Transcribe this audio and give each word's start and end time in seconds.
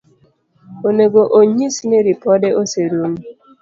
Onego 0.87 1.21
onyis 1.39 1.75
ni 1.87 1.99
ripodi 2.05 2.49
oserumo. 2.61 3.17